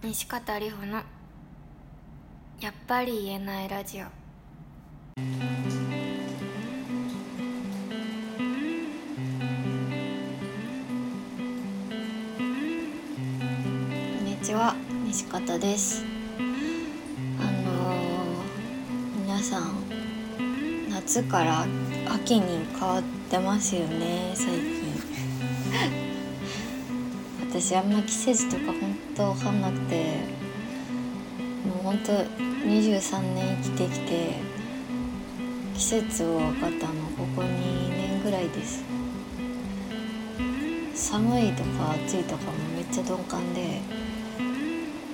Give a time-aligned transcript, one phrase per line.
[0.00, 1.02] 西方里穂の
[2.60, 4.04] やっぱり言えないラジオ。
[4.04, 4.10] こ
[14.22, 16.04] んにちは西方です。
[17.40, 21.66] あのー、皆さん夏から
[22.14, 24.77] 秋に変わってますよね最近。
[27.60, 30.18] 私あんま季節とか本当わかんなくて
[31.66, 34.34] もう本当23年生きてきて
[35.74, 38.84] 季節を分かったのここ2年ぐらいです。
[40.94, 43.80] 寒いとか暑いとかもめっちゃ鈍感で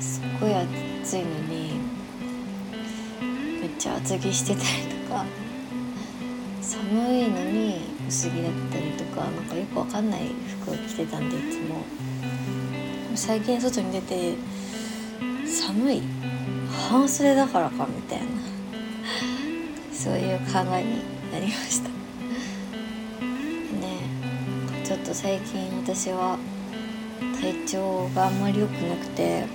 [0.00, 1.72] すっごい暑いのに
[3.60, 5.49] めっちゃ厚着してたりとか。
[6.62, 10.30] 寒いのに薄着だったりとかなんかよくわかんない
[10.62, 11.84] 服を着てたんでいつも。
[13.14, 14.34] 最近外に出て
[15.46, 16.02] 寒い。
[16.88, 18.26] 半袖だからかみたいな。
[19.92, 21.88] そういう考えになりました。
[21.88, 21.94] ね
[24.84, 26.38] ちょっと最近私は
[27.40, 29.46] 体調があんまり良くなくて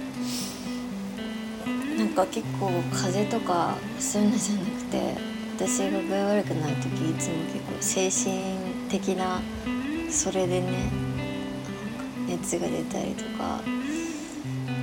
[1.97, 7.35] なんか結構風邪とかそういうのじゃなくて私が具合悪くなる時いつも
[7.79, 9.41] 結構精神的な
[10.11, 10.91] それでね
[12.27, 13.61] 熱が出たりとか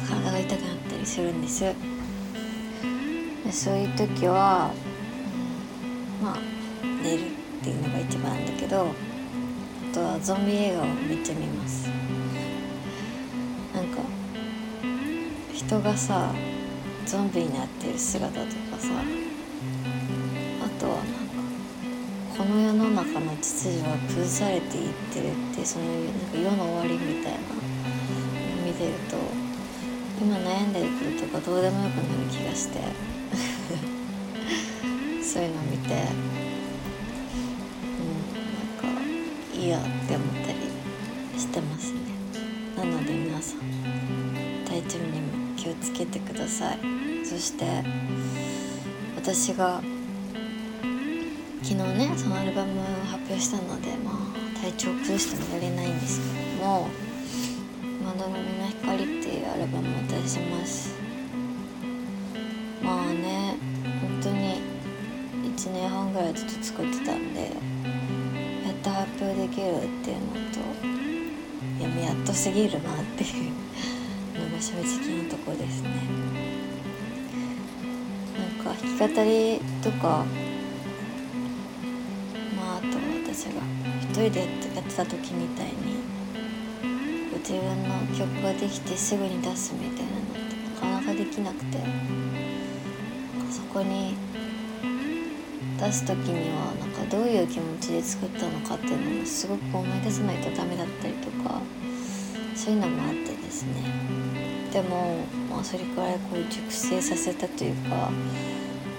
[0.09, 1.61] 体が痛くなったりするんです。
[3.45, 4.73] でそういう時は、
[6.23, 6.37] まあ
[7.03, 11.91] 寝るっていうのが一番なんだけどあとはゾンビ映画をめっちゃ見ます。
[13.75, 14.01] なんか
[15.53, 16.33] 人がさ
[17.05, 18.89] ゾンビになってる姿とかさ
[22.83, 27.45] の世の中の秩序は崩されていってるってそういうなんか世の終わりみたいなの
[28.67, 29.17] 見てると
[30.21, 32.81] 今悩んでることとかどうでもよくなる気がして。
[35.23, 35.99] そういうの見てうん
[38.35, 38.87] なんか
[39.55, 40.59] いいやって思ったり
[41.41, 42.01] してますね。
[42.77, 43.61] なので皆さん
[44.67, 46.79] 体調にも気をつけてください。
[47.25, 47.65] そして
[49.17, 49.81] 私が
[51.63, 56.89] 昨日ねそのアルバムを発表したのでまあ体調崩してもやれないんですけども
[58.05, 60.95] 「窓のみの光」っていうアルバムを出します。
[62.83, 63.55] まあね
[64.01, 64.61] 本当に
[65.57, 70.59] 1年半ぐらいずっと作ってたんでやっと発表できるっていうのと
[71.79, 73.53] いやもうやっとすぎるなっていう
[74.35, 75.91] のが正直なとこですね。
[78.37, 80.25] なんか弾き語りとか
[84.13, 84.49] 一人でやっ
[84.85, 85.73] てた時みたいに
[87.39, 91.79] 自分の曲ができてすぐに出すみたいなのってなかなかできなくて
[93.51, 94.15] そこに
[95.81, 101.63] 出す時にはなんかどういう気持ちで作ったのかっていうのもすごく思い出さないとダメだったりとか
[102.55, 103.83] そういうのもあってですね。
[104.75, 108.11] でも、まあ、それくらいこう熟成させたというか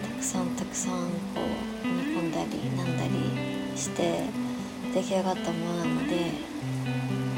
[0.02, 1.42] たくさんたくさんこ
[1.86, 4.43] う煮込んだりなんだりして
[4.94, 6.32] 出来上がったものなので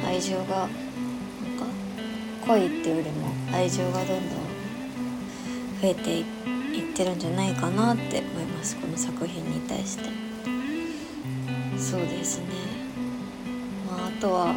[0.06, 0.70] 愛情がなんか
[2.46, 4.18] 恋っていうよりも愛情がどんどん
[5.82, 6.26] 増えていっ
[6.94, 10.26] てるんじゃないかなって思いますこの作品に対して。
[11.78, 12.46] そうですね。
[13.88, 14.56] まああとは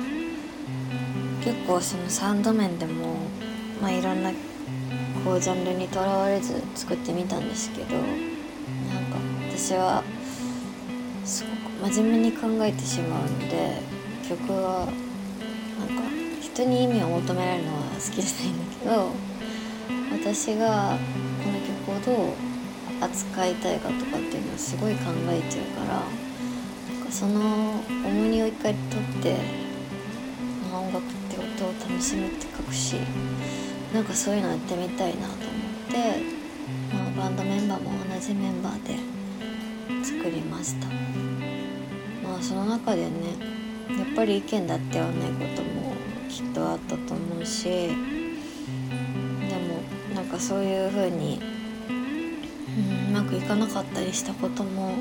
[1.44, 3.16] 結構そのサウンド面でも
[3.80, 4.30] まあいろんな
[5.24, 9.18] こうジャンルにとらわれず作ってみたんですけどなんか
[9.50, 10.02] 私は
[11.24, 13.80] すごく真面目に考えてしまうので
[14.28, 14.86] 曲は
[15.78, 16.02] なんか
[16.40, 19.12] 人に意味を求められるのは好きじゃないんだけど
[20.10, 20.98] 私が
[21.44, 21.60] この
[22.02, 22.34] 曲をどう
[23.00, 26.02] 扱いたいかとかっていうのをすごい考えちゃうから
[26.94, 29.36] なんかその重荷を一回取って、
[30.72, 32.96] 音楽って音を楽しむって書くし
[33.94, 36.22] なんかそういうのやってみたいなと思って、
[36.92, 38.96] まあ、バンドメンバーも同じメンバーで
[40.04, 40.88] 作りました。
[42.38, 43.10] あその中でね
[43.90, 45.94] やっぱり意見だって合わないことも
[46.28, 47.94] きっとあったと思うしでも
[50.14, 51.40] なんかそういう風に、
[51.88, 51.92] う
[53.10, 54.92] ん、うまくいかなかったりしたことも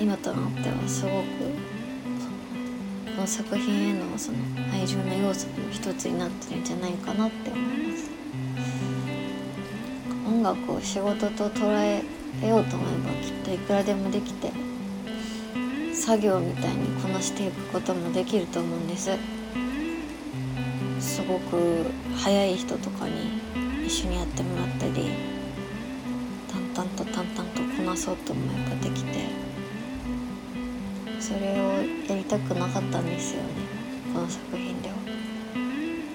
[0.00, 1.14] 今となってはすごく
[3.14, 4.38] この作品へのその
[4.72, 8.10] 愛情の要素の一つになってるんじゃないかなって思います。
[10.26, 12.02] 音楽を仕事と捉え
[12.46, 14.50] ようと思えばきっといくらでもできて
[16.04, 19.10] 作業みたいにこなしていくこともできると思うんです。
[21.00, 23.40] すごく早い人とかに
[23.86, 25.08] 一緒にやってもらったり
[26.74, 29.30] 淡々と淡々とこなそうと思えばできて
[31.18, 33.48] それをやりたくなかったんですよね
[34.12, 34.94] この作品では。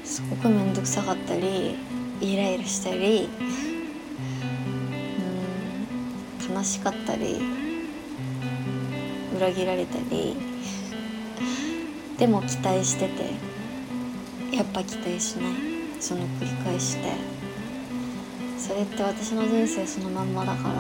[0.04, 1.76] すごく面倒くさかったり
[2.22, 3.28] イライラしたり
[6.50, 7.69] うん悲しかったり
[9.40, 10.36] 裏切られたり
[12.18, 13.24] でも期待してて
[14.54, 15.54] やっぱ期待しない。
[16.02, 17.14] その繰り返して。
[18.58, 20.76] それって私の人生そのまんまだから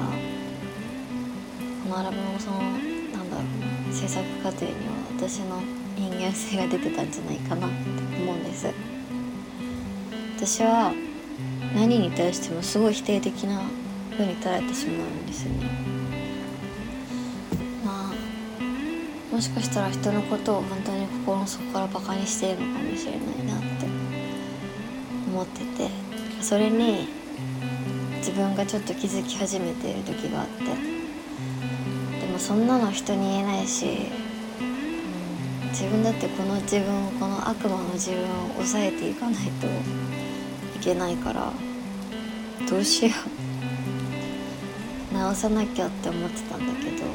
[1.83, 3.43] このアルバムもそのなんだろ
[3.89, 4.77] う制作過程には
[5.17, 5.61] 私の
[5.95, 7.75] 人間性が出てたんじゃないかなって
[8.21, 8.67] 思うんです。
[10.35, 10.93] 私は
[11.73, 13.61] 何に対してもすごい否定的な
[14.11, 15.88] 風に捉えてしまうんですよね。
[19.39, 23.85] もしかしたら人のことを本当に心の底からバカにしてるのかもしれないなって
[25.29, 25.89] 思ってて
[26.41, 27.07] それに
[28.17, 30.71] 自分がちょっと気づき始めている時があってで
[32.29, 34.07] もそんなの人に言えないし、
[35.69, 38.25] 自分だってこの自分をこの悪魔の自分を
[38.55, 41.53] 抑えていかないといけないから
[42.69, 43.13] どうしよ
[45.13, 45.15] う。
[45.15, 47.05] 直さなきゃって思ってたんだけど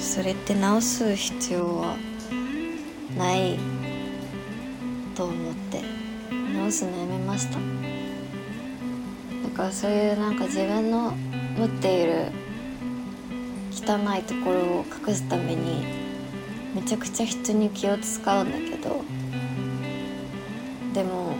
[0.00, 1.96] それって直す必要は
[3.16, 3.58] ない
[5.14, 5.82] と思って。
[6.52, 7.54] 直すのやめました。
[7.54, 7.60] だ
[9.56, 11.12] からそういうなんか自分の
[11.56, 12.26] 持っている
[13.72, 15.84] 汚いところを隠すために
[16.74, 19.02] めちゃくちゃ人に気を使うんだけど
[20.94, 21.34] でも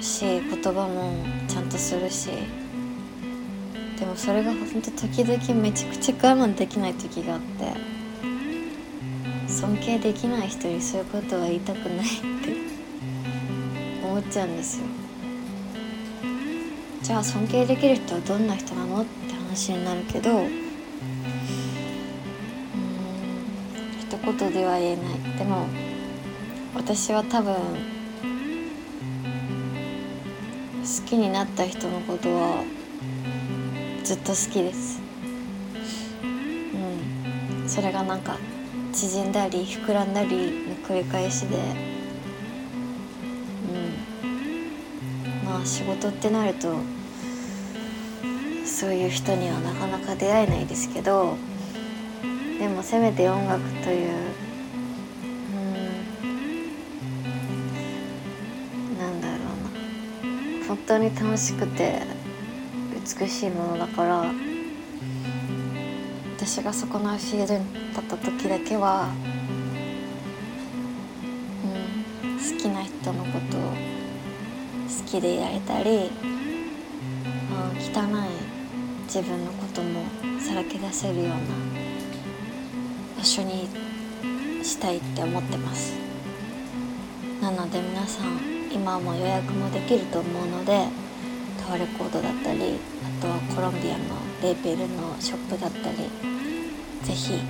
[0.00, 1.14] し言葉も
[1.48, 2.30] ちゃんとするし
[3.98, 7.92] でもそれが本当時々めちゃくちゃ我慢できない時があって
[9.48, 12.56] 尊敬できない人にそういうことは言いたくないって
[14.04, 14.86] 思っちゃうんですよ。
[17.02, 20.48] じゃあ尊敬できる人はどんな人なのって話になるけどうん
[24.00, 25.04] 一言では言えない。
[25.38, 25.66] でも
[26.74, 27.60] 私は多分好
[31.06, 32.64] きになった人のことは
[34.04, 35.00] ずっと好きです。
[36.74, 37.68] うん。
[37.68, 38.36] それがなんか
[38.92, 41.56] 縮んだり膨らんだりの繰り返しで。
[41.56, 41.60] う
[43.70, 45.46] ん。
[45.46, 46.78] まあ仕事ってなると
[48.66, 51.36] そういう人にはなかなか出会えないですけど
[52.58, 54.08] でもせめて音楽という
[58.92, 58.98] うん。
[58.98, 59.38] なんだろう
[60.58, 60.66] な。
[60.66, 62.21] 本当に楽しくて
[63.18, 64.24] 美しいものだから
[66.36, 69.10] 私がそこのフィールに立った時だけは、
[72.22, 76.00] うん、好きな人のことを好きでいられたり、うん、
[77.78, 78.30] 汚い
[79.04, 80.04] 自分のことも
[80.40, 81.34] さらけ出せるような
[83.18, 83.68] 場所に
[84.64, 85.94] したいって思ってます。
[87.40, 88.40] なので皆さん
[88.72, 90.86] 今も予約もできると思うので
[91.62, 92.78] タワーレコードだったり
[93.20, 94.04] あとはコロンビアの
[94.42, 96.10] レーベルのショップだったり
[97.04, 97.40] 是非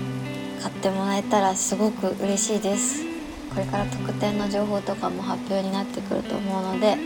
[0.60, 3.04] 買ってもらえたらすごく嬉しいです。
[3.52, 6.96] これから特典の情報とかも発表になってくると思うので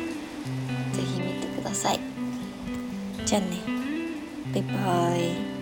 [0.92, 2.00] 是非見てください。
[3.25, 3.58] じゃあね。
[4.52, 5.55] バイバイ。